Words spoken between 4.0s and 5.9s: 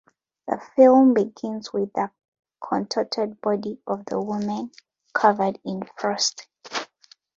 the woman, covered in